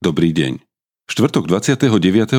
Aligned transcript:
Dobrý 0.00 0.32
deň. 0.32 0.64
Štvrtok 1.12 1.44
29. 1.44 1.92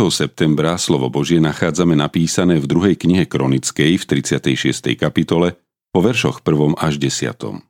septembra 0.10 0.82
slovo 0.82 1.14
Božie 1.14 1.38
nachádzame 1.38 1.94
napísané 1.94 2.58
v 2.58 2.66
druhej 2.66 2.98
knihe 2.98 3.30
Kronickej 3.30 4.02
v 4.02 4.04
36. 4.18 4.98
kapitole 4.98 5.62
po 5.94 6.02
veršoch 6.02 6.42
1. 6.42 6.74
až 6.82 6.98
10. 6.98 7.62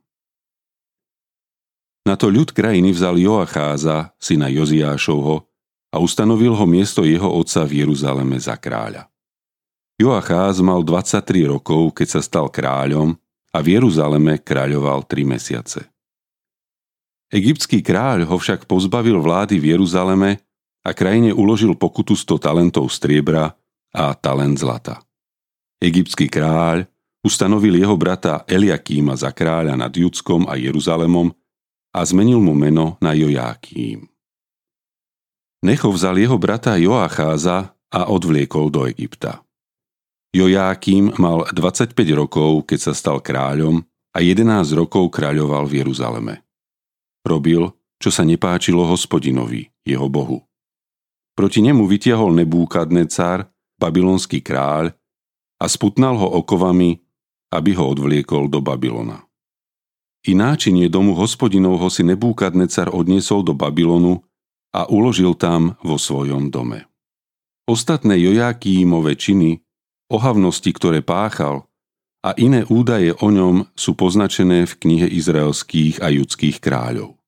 Na 2.08 2.16
to 2.16 2.32
ľud 2.32 2.56
krajiny 2.56 2.96
vzal 2.96 3.20
Joacháza, 3.20 4.16
syna 4.16 4.48
Joziášovho, 4.48 5.44
a 5.92 6.00
ustanovil 6.00 6.56
ho 6.56 6.64
miesto 6.64 7.04
jeho 7.04 7.28
otca 7.28 7.68
v 7.68 7.84
Jeruzaleme 7.84 8.40
za 8.40 8.56
kráľa. 8.56 9.12
Joacház 10.00 10.64
mal 10.64 10.80
23 10.88 11.52
rokov, 11.52 12.00
keď 12.00 12.16
sa 12.16 12.20
stal 12.24 12.48
kráľom 12.48 13.12
a 13.52 13.60
v 13.60 13.76
Jeruzaleme 13.76 14.40
kráľoval 14.40 15.04
3 15.04 15.36
mesiace. 15.36 15.84
Egyptský 17.32 17.80
kráľ 17.80 18.28
ho 18.28 18.36
však 18.36 18.68
pozbavil 18.68 19.16
vlády 19.16 19.56
v 19.56 19.72
Jeruzaleme 19.72 20.44
a 20.84 20.92
krajine 20.92 21.32
uložil 21.32 21.72
pokutu 21.72 22.12
100 22.12 22.36
talentov 22.36 22.92
striebra 22.92 23.56
a 23.96 24.12
talent 24.12 24.60
zlata. 24.60 25.00
Egyptský 25.80 26.28
kráľ 26.28 26.84
ustanovil 27.24 27.80
jeho 27.80 27.96
brata 27.96 28.44
Eliakíma 28.44 29.16
za 29.16 29.32
kráľa 29.32 29.80
nad 29.80 29.88
Judskom 29.96 30.44
a 30.44 30.60
Jeruzalemom 30.60 31.32
a 31.96 32.00
zmenil 32.04 32.36
mu 32.36 32.52
meno 32.52 33.00
na 33.00 33.16
Jojákým. 33.16 34.04
Necho 35.64 35.88
vzal 35.88 36.20
jeho 36.20 36.36
brata 36.36 36.76
Joacháza 36.76 37.72
a 37.88 38.00
odvliekol 38.12 38.68
do 38.68 38.84
Egypta. 38.84 39.40
Jojákým 40.36 41.16
mal 41.16 41.48
25 41.48 41.96
rokov, 42.12 42.68
keď 42.68 42.90
sa 42.90 42.92
stal 42.92 43.24
kráľom 43.24 43.80
a 44.12 44.18
11 44.20 44.68
rokov 44.76 45.08
kráľoval 45.12 45.64
v 45.64 45.80
Jeruzaleme. 45.80 46.41
Robil, 47.22 47.70
čo 48.02 48.10
sa 48.10 48.26
nepáčilo 48.26 48.82
hospodinovi, 48.86 49.70
jeho 49.86 50.10
bohu. 50.10 50.42
Proti 51.32 51.64
nemu 51.64 51.86
vytiahol 51.86 52.34
Nebúkadnecár, 52.34 53.48
babylonský 53.78 54.44
kráľ, 54.44 54.92
a 55.62 55.66
sputnal 55.70 56.18
ho 56.18 56.28
okovami, 56.42 56.98
aby 57.54 57.70
ho 57.78 57.84
odvliekol 57.86 58.50
do 58.50 58.58
Babylona. 58.58 59.22
I 60.26 60.34
náčinie 60.34 60.90
domu 60.90 61.14
hospodinovho 61.14 61.86
si 61.90 62.02
Nebúkadnecar 62.02 62.90
odniesol 62.90 63.46
do 63.46 63.54
Babylonu 63.54 64.22
a 64.74 64.90
uložil 64.90 65.38
tam 65.38 65.78
vo 65.82 65.98
svojom 65.98 66.50
dome. 66.50 66.86
Ostatné 67.66 68.18
Jojakímove 68.18 69.14
činy, 69.14 69.62
ohavnosti, 70.10 70.70
ktoré 70.74 70.98
páchal 71.02 71.70
a 72.22 72.30
iné 72.38 72.62
údaje 72.70 73.10
o 73.18 73.28
ňom 73.28 73.66
sú 73.74 73.98
poznačené 73.98 74.64
v 74.64 74.74
knihe 74.78 75.06
izraelských 75.10 75.98
a 75.98 76.08
judských 76.14 76.62
kráľov. 76.62 77.18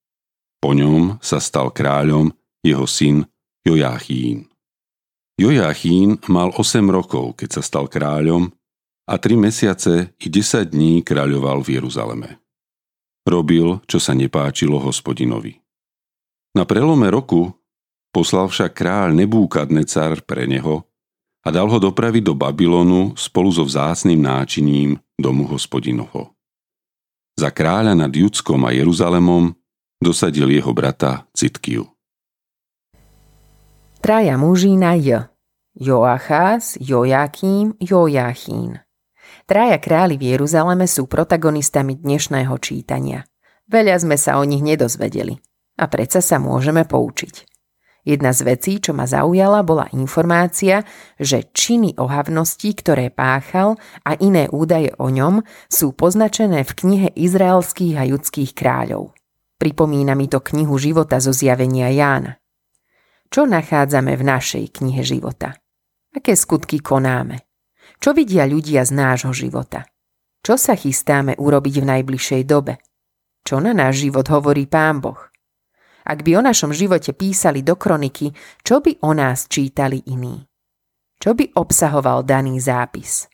Po 0.63 0.71
ňom 0.71 1.19
sa 1.19 1.43
stal 1.43 1.75
kráľom 1.75 2.31
jeho 2.63 2.87
syn 2.87 3.27
Jojáchín. 3.67 4.49
Jojáchín 5.35 6.23
mal 6.31 6.55
8 6.55 6.63
rokov, 6.95 7.35
keď 7.43 7.59
sa 7.59 7.63
stal 7.67 7.91
kráľom 7.91 8.55
a 9.11 9.15
3 9.19 9.35
mesiace 9.35 10.15
i 10.23 10.27
10 10.31 10.71
dní 10.71 11.03
kráľoval 11.03 11.61
v 11.61 11.77
Jeruzaleme. 11.77 12.39
Robil, 13.27 13.83
čo 13.91 13.99
sa 13.99 14.15
nepáčilo 14.15 14.79
hospodinovi. 14.79 15.59
Na 16.55 16.63
prelome 16.63 17.11
roku 17.11 17.51
poslal 18.15 18.47
však 18.47 18.79
kráľ 18.79 19.11
Nebúkadnecar 19.19 20.23
pre 20.23 20.47
neho 20.47 20.87
a 21.45 21.49
dal 21.53 21.69
ho 21.69 21.79
dopraviť 21.79 22.25
do 22.25 22.35
Babylonu 22.35 23.13
spolu 23.21 23.53
so 23.53 23.69
vzácným 23.69 24.17
náčiním 24.17 24.97
domu 25.21 25.45
hospodinoho. 25.45 26.33
Za 27.37 27.53
kráľa 27.53 27.93
nad 27.93 28.09
Judskom 28.09 28.65
a 28.65 28.73
Jeruzalemom 28.73 29.53
dosadil 30.01 30.49
jeho 30.49 30.73
brata 30.73 31.29
Citkiu. 31.37 31.85
Traja 34.01 34.37
muži 34.41 34.77
na 34.77 34.97
J. 34.97 35.29
Joachás, 35.75 36.79
Jojakým, 36.79 37.75
Jojachín. 37.83 38.79
Traja 39.45 39.77
králi 39.77 40.17
v 40.17 40.37
Jeruzaleme 40.37 40.89
sú 40.89 41.05
protagonistami 41.11 41.99
dnešného 41.99 42.55
čítania. 42.63 43.27
Veľa 43.69 44.05
sme 44.05 44.17
sa 44.17 44.39
o 44.39 44.45
nich 44.45 44.63
nedozvedeli. 44.63 45.41
A 45.75 45.91
predsa 45.91 46.23
sa 46.23 46.39
môžeme 46.39 46.87
poučiť. 46.87 47.54
Jedna 48.05 48.37
z 48.37 48.45
vecí, 48.45 48.85
čo 48.85 48.93
ma 48.93 49.09
zaujala, 49.09 49.65
bola 49.65 49.89
informácia, 49.97 50.85
že 51.17 51.49
činy 51.57 51.97
ohavnosti, 51.97 52.69
ktoré 52.77 53.09
páchal 53.09 53.81
a 54.05 54.13
iné 54.21 54.45
údaje 54.53 54.93
o 55.01 55.09
ňom 55.09 55.41
sú 55.73 55.97
poznačené 55.97 56.69
v 56.69 56.73
knihe 56.77 57.09
izraelských 57.17 57.97
a 57.97 58.05
judských 58.05 58.53
kráľov. 58.53 59.17
Pripomína 59.57 60.13
mi 60.13 60.29
to 60.29 60.45
knihu 60.45 60.77
života 60.77 61.17
zo 61.17 61.33
zjavenia 61.33 61.89
Jána. 61.89 62.37
Čo 63.33 63.49
nachádzame 63.49 64.21
v 64.21 64.23
našej 64.23 64.65
knihe 64.79 65.01
života? 65.01 65.57
Aké 66.13 66.37
skutky 66.37 66.85
konáme? 66.85 67.49
Čo 67.99 68.13
vidia 68.13 68.45
ľudia 68.45 68.85
z 68.85 68.93
nášho 68.93 69.33
života? 69.33 69.89
Čo 70.45 70.61
sa 70.61 70.77
chystáme 70.77 71.41
urobiť 71.41 71.81
v 71.81 71.89
najbližšej 71.89 72.43
dobe? 72.45 72.77
Čo 73.41 73.65
na 73.65 73.73
náš 73.73 74.05
život 74.05 74.29
hovorí 74.29 74.69
Pán 74.69 75.01
Boh? 75.01 75.34
Ak 76.05 76.21
by 76.21 76.37
o 76.37 76.43
našom 76.45 76.77
živote 76.77 77.17
písali 77.17 77.65
do 77.65 77.81
kroniky, 77.81 78.29
čo 78.61 78.85
by 78.85 79.01
o 79.09 79.17
nás 79.17 79.49
čítali 79.49 80.05
iní? 80.05 80.45
Čo 81.17 81.33
by 81.33 81.57
obsahoval 81.57 82.29
daný 82.29 82.61
zápis? 82.61 83.25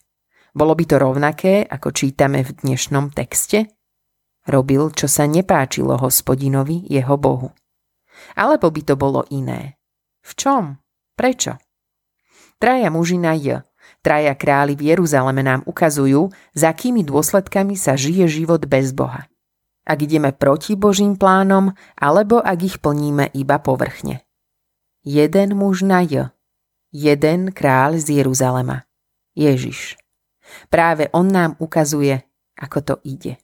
Bolo 0.54 0.78
by 0.78 0.84
to 0.86 0.96
rovnaké, 1.02 1.66
ako 1.66 1.90
čítame 1.90 2.46
v 2.46 2.54
dnešnom 2.62 3.10
texte? 3.10 3.74
Robil, 4.46 4.94
čo 4.94 5.10
sa 5.10 5.26
nepáčilo 5.26 5.98
hospodinovi, 5.98 6.86
jeho 6.86 7.18
bohu. 7.18 7.50
Alebo 8.38 8.70
by 8.70 8.82
to 8.86 8.94
bolo 8.94 9.26
iné. 9.34 9.74
V 10.22 10.38
čom? 10.38 10.78
Prečo? 11.18 11.58
Traja 12.62 12.86
mužina 12.86 13.34
J, 13.34 13.66
traja 13.98 14.38
králi 14.38 14.78
v 14.78 14.94
Jeruzaleme 14.94 15.42
nám 15.42 15.66
ukazujú, 15.66 16.30
za 16.54 16.70
akými 16.70 17.02
dôsledkami 17.02 17.74
sa 17.74 17.98
žije 17.98 18.30
život 18.30 18.62
bez 18.70 18.94
Boha 18.94 19.29
ak 19.84 19.98
ideme 20.04 20.32
proti 20.32 20.76
Božím 20.76 21.16
plánom, 21.16 21.72
alebo 21.96 22.40
ak 22.40 22.58
ich 22.62 22.76
plníme 22.78 23.32
iba 23.32 23.58
povrchne. 23.58 24.22
Jeden 25.00 25.56
muž 25.56 25.82
na 25.82 26.04
J. 26.04 26.30
Jeden 26.92 27.54
kráľ 27.54 28.02
z 28.02 28.20
Jeruzalema. 28.20 28.84
Ježiš. 29.32 29.96
Práve 30.68 31.08
on 31.14 31.30
nám 31.30 31.54
ukazuje, 31.62 32.20
ako 32.58 32.78
to 32.82 32.94
ide. 33.06 33.38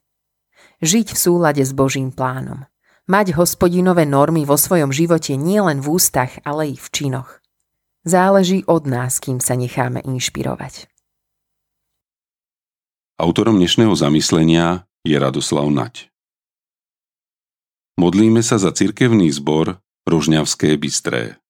Žiť 0.82 1.14
v 1.14 1.18
súlade 1.18 1.62
s 1.64 1.72
Božím 1.72 2.12
plánom. 2.12 2.68
Mať 3.06 3.38
hospodinové 3.38 4.02
normy 4.02 4.42
vo 4.42 4.58
svojom 4.58 4.90
živote 4.90 5.38
nielen 5.38 5.78
v 5.78 5.94
ústach, 5.94 6.42
ale 6.42 6.74
i 6.74 6.76
v 6.76 6.88
činoch. 6.90 7.38
Záleží 8.02 8.66
od 8.66 8.84
nás, 8.86 9.22
kým 9.22 9.38
sa 9.38 9.54
necháme 9.54 10.02
inšpirovať. 10.02 10.90
Autorom 13.16 13.56
dnešného 13.56 13.94
zamyslenia 13.96 14.84
je 15.06 15.16
Radoslav 15.16 15.70
Nať. 15.70 16.10
Modlíme 17.96 18.44
sa 18.44 18.60
za 18.60 18.76
cirkevný 18.76 19.32
zbor 19.32 19.80
Rožňavské 20.04 20.76
Bystré. 20.76 21.40